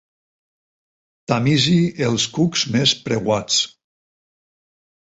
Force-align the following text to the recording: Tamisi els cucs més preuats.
Tamisi 1.33 1.77
els 2.09 2.27
cucs 2.39 2.67
més 2.79 2.97
preuats. 3.07 3.63